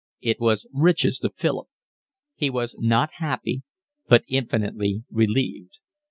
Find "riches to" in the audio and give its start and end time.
0.73-1.29